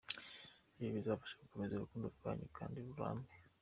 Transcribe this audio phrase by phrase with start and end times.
[0.79, 3.29] Ibi bizabafasha gukomeza urukundo rwanyu, kandi rurambe.